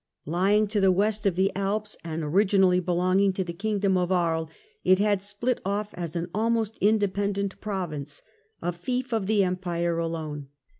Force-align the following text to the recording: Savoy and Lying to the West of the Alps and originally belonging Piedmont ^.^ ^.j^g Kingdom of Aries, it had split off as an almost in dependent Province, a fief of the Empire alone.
Savoy 0.25 0.25
and 0.25 0.33
Lying 0.33 0.67
to 0.69 0.81
the 0.81 0.91
West 0.91 1.25
of 1.27 1.35
the 1.35 1.51
Alps 1.55 1.95
and 2.03 2.23
originally 2.23 2.79
belonging 2.79 3.33
Piedmont 3.33 3.47
^.^ 3.49 3.53
^.j^g 3.53 3.59
Kingdom 3.59 3.97
of 3.97 4.11
Aries, 4.11 4.47
it 4.83 4.97
had 4.97 5.21
split 5.21 5.61
off 5.63 5.93
as 5.93 6.15
an 6.15 6.27
almost 6.33 6.79
in 6.79 6.97
dependent 6.97 7.61
Province, 7.61 8.23
a 8.63 8.71
fief 8.73 9.13
of 9.13 9.27
the 9.27 9.43
Empire 9.43 9.99
alone. 9.99 10.47